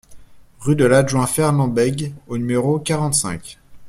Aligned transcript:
Rue 0.61 0.75
de 0.75 0.83
l'Adjoint 0.85 1.27
Fernand 1.27 1.67
Bègue 1.67 2.11
au 2.27 2.39
numéro 2.39 2.79
quarante-cinq 2.79 3.59